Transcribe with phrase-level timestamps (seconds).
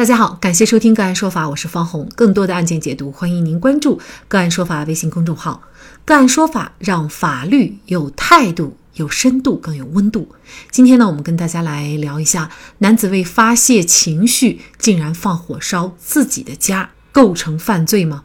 [0.00, 2.08] 大家好，感谢收听个案说法，我是方红。
[2.16, 5.60] 更多的案件解读，欢迎您关注个案说法微信公众号。
[6.06, 10.26] 个案说法让法律有态度、有深度、更有温度。
[10.70, 18.24] 今天呢，我们跟大家来聊一下，男子为发泄情绪，竟然放火烧自己的家，构成犯罪吗？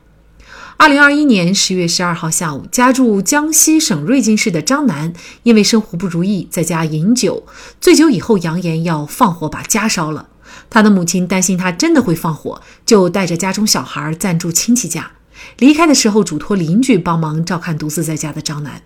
[0.77, 5.11] 二零二一年十月十二号下午，家住江西省瑞金市的张楠，
[5.43, 7.45] 因为生活不如意，在家饮酒，
[7.81, 10.29] 醉酒以后扬言要放火把家烧了。
[10.75, 15.09] 他的母亲担心他真的会放火，就带着家中小孩暂住亲戚家。
[15.57, 18.81] 离开的时候，嘱托邻居帮忙照看独自在家的张楠。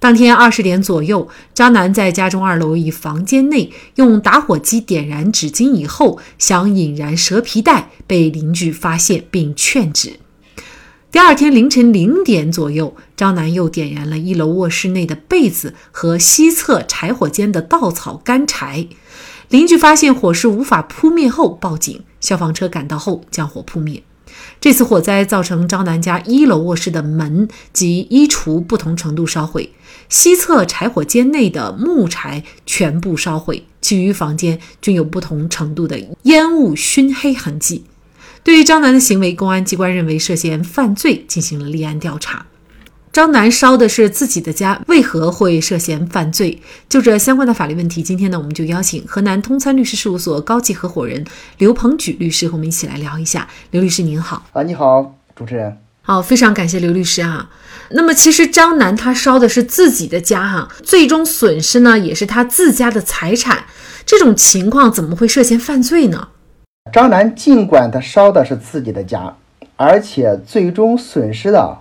[0.00, 10.18] 当天二十点左右，张楠在家中二楼一房间内用打火机点燃纸巾以后，想引燃蛇皮袋，被邻居发现并劝止。
[11.12, 18.88] 第二天凌晨零点左右，张楠又点燃了一楼卧室内的被子和西侧柴火间的稻草干柴。
[19.48, 24.02] 邻居发现火势无法扑灭后报警，消防车赶到后将火扑灭。
[24.60, 29.70] 这次火灾造成张楠家一楼卧室的门及衣橱不同程度烧毁，
[30.08, 37.84] 西侧柴火间内的木柴全部烧毁，其余房间均有不同程度的烟雾熏黑痕迹。
[38.42, 42.46] 对于张楠的行为，公安机关认为涉嫌犯罪，进行了立案调查。
[43.14, 46.60] 张楠烧的是自己的家，为何会涉嫌犯罪？
[46.88, 51.24] 就这相关的法律问题，今天呢，我们就邀请河南通参律师事务所高级合伙人
[51.58, 53.46] 刘鹏举律师和我们一起来聊一下。
[53.70, 57.48] 刘律师您好，啊，你好，主持人，好，非常感谢刘律师啊。
[57.90, 63.66] 那么其实张楠他烧的是自己的家哈，最终损失呢也是他自家的财产，
[64.04, 66.30] 这种情况怎么会涉嫌犯罪呢？
[66.92, 69.36] 张楠尽管他烧的是自己的家，
[69.76, 71.78] 而且最终损失的。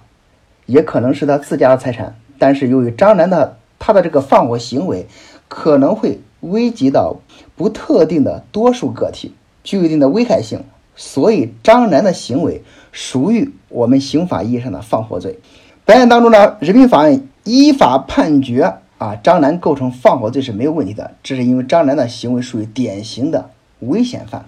[0.66, 5.08] 也可能是他自家的财产，但是由于张楠的他的这个放火行为
[5.48, 7.18] 可能会危及到
[7.56, 10.64] 不特定的多数个体，具有一定的危害性，
[10.96, 15.40] 所以张楠的行为属于我们刑法意义上的放火罪。
[15.86, 23.50] 本案当中呢，人民法院依法判决啊，张楠构成放火罪是没有问题的，这是因为张楠的行为属于典型的
[23.80, 24.46] 危险犯。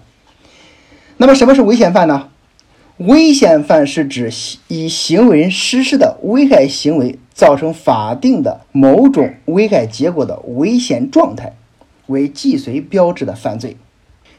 [1.18, 2.28] 那么什么是危险犯呢？
[2.98, 4.32] 危险犯是指
[4.68, 11.52] 以行为人实施的危害行为造成法定的某种危害结果的危险状态
[12.06, 13.76] 为既遂标志的犯罪，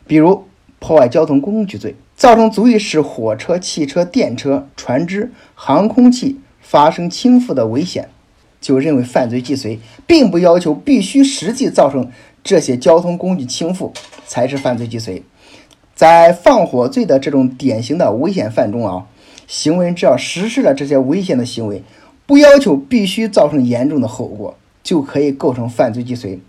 [0.07, 0.45] 比如
[0.79, 8.09] 破坏交通工具罪，造成足以使火车、汽车、电车、船只、航空器发生倾覆的危险，
[8.59, 12.09] 就认为犯罪既遂，并不要求必须实际造成
[12.43, 13.91] 这些交通工具倾覆
[14.25, 15.21] 才是犯罪既遂。
[15.97, 19.07] 在放火罪的这种典型的危险犯中啊，
[19.47, 21.81] 行为人只要实施了这些危险的行为，
[22.27, 26.39] 不要求必须造成严重的后果，就可以构成犯罪既遂。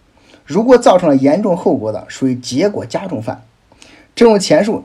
[0.44, 3.42] 如果造成了严重后果的，属于结果加重犯。
[4.14, 4.84] 这种前述，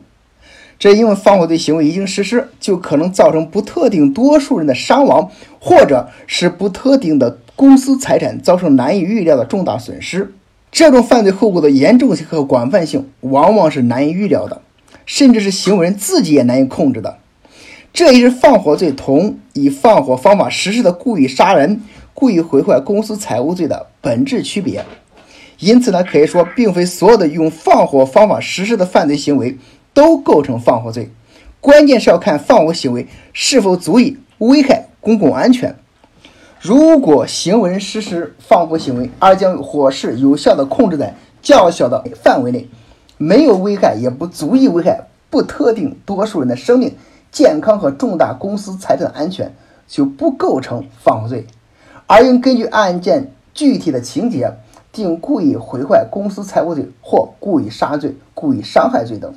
[0.80, 10.34] 这因为放火罪行为一经实施，就可能造成不特定多数人的伤亡，或者使不特定的公司财产遭受难以预料的重大损失。
[10.74, 14.64] 这种犯罪后果的严重性和广泛性往往是难以预料的，
[15.06, 17.20] 甚至是行为人自己也难以控制的。
[17.94, 21.84] 这也是放火罪同以放火方法实施的故意杀人、
[22.16, 24.84] 故意毁坏公司财物罪的本质区别。
[25.60, 29.60] 因此呢，可以说，并非所有的用放火方法实施的犯罪行为
[29.94, 31.12] 都构成放火罪，
[31.62, 35.76] 关键是要看放火行为是否足以危害公共安全。
[36.64, 42.70] 如果行为人实施放火行为，而将火势有效地控制在较小的范围内，
[43.18, 46.96] 没有危害，也不足以危害不特定多数人的生命、
[47.34, 49.54] 健康和重大公司财产安全，
[49.90, 51.46] 就不构成放火罪，
[52.08, 54.54] 而应根据案件具体的情节
[54.94, 59.34] 定故意毁坏公司财物罪或故意杀罪、故意伤害罪等。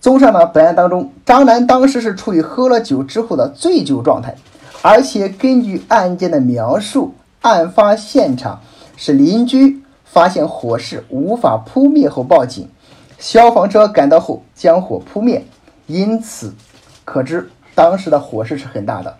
[0.00, 4.34] 综上呢，本案当中，张楠当时是处于喝了酒之后的醉酒状态。
[4.82, 8.60] 而且根据案件的描述，案发现场
[8.96, 12.68] 是邻居发现火势无法扑灭后报警，
[13.16, 15.46] 消防车赶到后将火扑灭，
[15.86, 16.52] 因此
[17.04, 19.16] 可知当时的火势是很大的。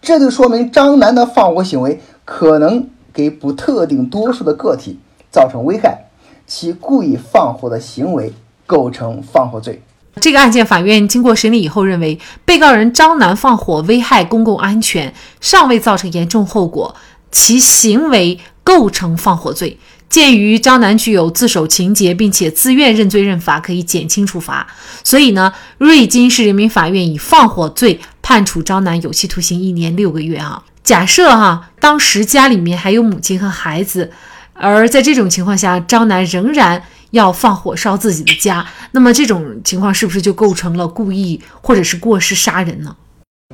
[0.00, 4.98] 这就说明张楠的放火行为可能给不特定多数的个体
[5.30, 6.06] 造成危害，
[6.46, 8.32] 其故意放火的行为
[8.66, 9.82] 构成放火罪。
[10.20, 16.94] 这个案件，法院经过审理以后认为，被告人张楠放火危害公共安全，尚未造成严重后果，
[17.30, 19.78] 其行为构成放火罪。
[20.10, 24.66] 鉴于张楠具有自首情节，并且自愿认罪认罚，可以减轻处罚，
[25.02, 30.38] 所以呢，瑞金市人民法院以放火罪判处张楠有期徒刑一年六个月。
[30.38, 34.12] 哈，假设哈，当时家里面还有母亲和孩子，
[34.52, 36.82] 而在这种情况下，张楠仍然。
[37.12, 42.96] 要放火烧自己的家，那么这种情况是不是就构成了故意或者是过失杀人呢？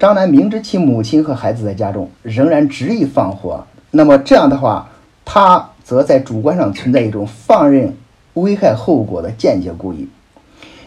[0.01, 4.89] 张楠明知其母亲和孩子在家中，仍然执意放火，那么这样的话，
[5.25, 7.97] 他则在主观上存在一种放任
[8.35, 10.09] 危害后果的间接故意。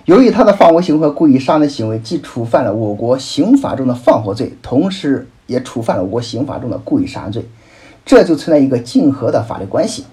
[0.05, 7.45] 由于他的放火行为和故意杀人行为既触犯了我国刑法中的放火罪，同时也触犯了我国刑法中的故意杀人罪，
[8.05, 10.05] 这就存在一个竞合的法律关系。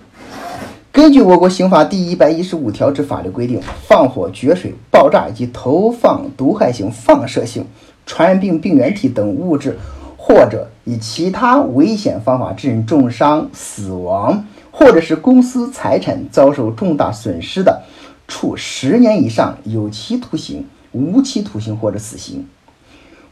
[0.99, 7.65] 根据我国刑法第一百一十五条之法律规定，放火、决水、爆炸以及投放毒害性、放射性、
[8.05, 9.79] 传染病病原体等物质，
[10.17, 17.81] 或者以其他危险方法致人重伤、死亡，或者是公司财产遭受重大损失的。
[18.27, 22.41] 处十年以上有期徒刑、无期徒刑或者死刑；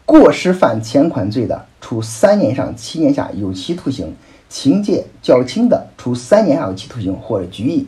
[0.04, 4.10] 过失犯前款罪的，处三年以上七年下有期徒刑；
[4.58, 7.86] 情节较轻的，处三年有期徒刑或者拘役。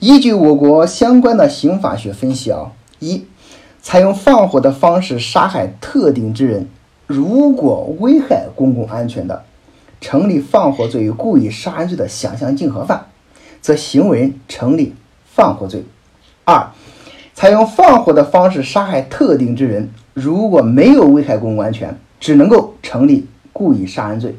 [0.00, 3.24] 依据我国相关的刑法学分析啊，一，
[3.80, 6.68] 采用放火的方式杀害特定之人，
[7.06, 9.44] 如果危害公共安全的，
[9.98, 13.06] 成立放火罪与故意杀人罪的想象竞合犯，
[13.62, 14.94] 则行为人成立。
[15.24, 15.84] 放火罪，
[16.44, 16.68] 二，
[17.32, 24.36] 采用放火的方式杀害特定之人，如果没有危害公共安全，只能够成立故意杀人罪。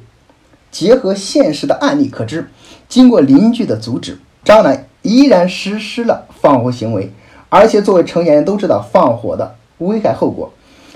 [0.77, 2.51] 结合现实的案例可知，
[2.87, 7.11] 经过邻居的阻止，张楠依然实施了放火行为，
[7.49, 10.53] 而且作为成年人都知道放火的危害后果，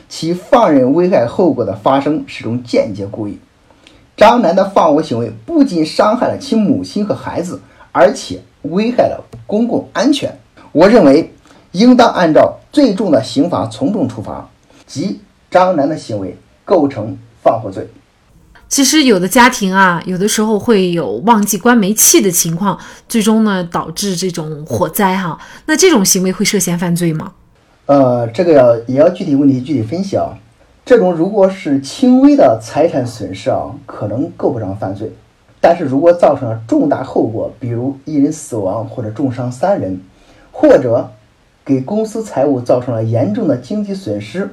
[0.07, 3.39] 其放任危害后果的发生是种间接故意。
[4.15, 7.59] 张楠的放火行为不仅伤害了其母亲和孩子，
[7.91, 8.39] 而且。
[8.61, 10.37] 危害了公共安全，
[10.71, 11.33] 我认为
[11.71, 14.47] 应当按照最重的刑罚从重处罚，
[14.85, 15.19] 即
[15.49, 17.87] 张楠的行为构成放火罪。
[18.71, 22.79] 其实有的家庭啊，有的时候会有忘记关煤气的情况，
[23.09, 25.37] 最终呢导致这种火灾哈。
[25.65, 27.33] 那这种行为会涉嫌犯罪吗？
[27.87, 30.37] 呃，这个要也要具体问题具体分析啊。
[30.85, 35.11] 这种如果是轻微的财产损失啊，可能够不上犯罪。
[35.59, 39.99] 但是如果造成了重大后果，比如一人死亡或者重伤三人，
[40.49, 41.11] 或者
[41.65, 44.49] 给公司财务造成了严重的经济损失，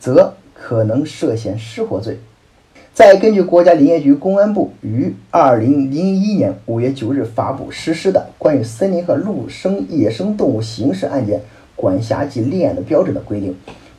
[0.00, 2.18] 则可能涉嫌失火罪。
[2.98, 11.40] 再根据国家林业局、公安部于二零零一年五月九日发布实施的《关于森林和陆生野生动物刑事案件
[11.76, 13.54] 管辖及立案的标准》的规定，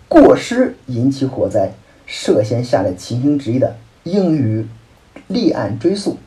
[0.10, 1.72] 过失引起火灾，
[2.06, 3.74] 涉嫌下列情形之一的，
[4.04, 4.68] 应予
[5.28, 6.18] 立案追诉。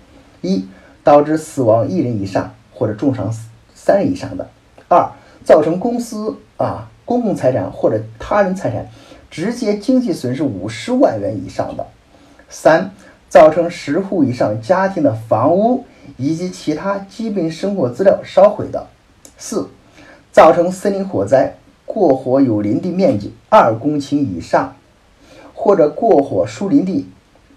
[0.40, 0.64] 一、
[1.04, 3.30] 导致死亡一人以上或者重伤
[3.74, 4.46] 三人以上的；
[4.88, 5.12] 二、
[5.44, 8.88] 造成公司啊公共财产或者他人财产
[9.30, 11.84] 直接经济损失五十万元以上的；
[12.52, 12.92] 三、
[13.28, 15.84] 造成十户以上家庭的房屋
[16.18, 18.86] 以及其他基本生活资料烧毁的；
[19.38, 19.68] 四、
[20.30, 21.56] 造成森林火灾
[21.86, 24.76] 过火有林地面积二公顷以上，
[25.54, 27.08] 或者过火疏林地、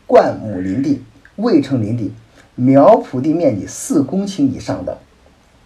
[0.07, 1.03] 灌木林地、
[1.36, 2.13] 未成林地。
[2.57, 4.97] 苗圃地面积四公顷以上的，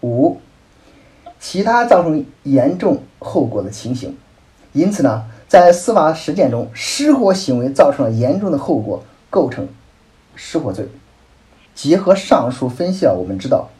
[0.00, 0.38] 五，
[1.38, 4.16] 其他造成严重后果的情形。
[4.72, 9.66] 因此呢，在司法实践中，失火行为造成了严重的后果，构成
[10.34, 10.86] 失火罪。
[11.74, 13.70] 结合上述分析啊，我们知道，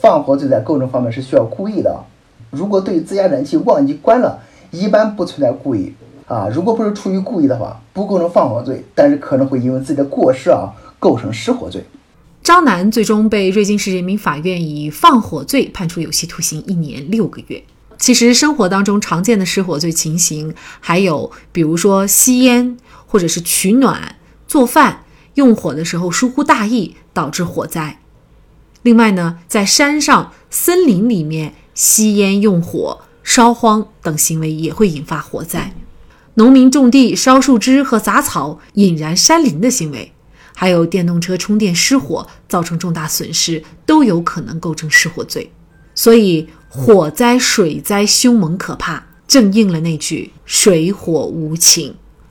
[0.00, 2.04] 放火罪在构成方面是需要故意的。
[2.50, 4.40] 如果对自家燃气忘记关了，
[4.70, 5.92] 一般不存在故意
[6.26, 6.48] 啊。
[6.52, 11.84] 如果不是出于故意的话，不构成放火罪，但是可能会因为自己的过失啊，构成失火罪。
[12.42, 17.62] 张楠最终被瑞金市人民法院以放火罪判处有期徒刑一年六个月。
[17.96, 24.16] 其实生活当中常见的失火罪情形还有，比如说吸烟，或者是取暖、
[24.54, 25.02] 做饭，
[25.34, 27.98] 用火的时候疏忽大意导致火灾。
[28.82, 35.74] 另外呢，在山上、森林里面吸烟、用火、烧荒等行为也会引发火灾。
[36.34, 40.12] 农民种地烧树枝和杂草引燃山林的行为。
[40.54, 45.50] 还有电动车充电失火造成重大损失，都有可能构成失火罪。
[45.96, 51.96] 所以，火灾、水灾凶猛可怕，正应了那句“水火无情”。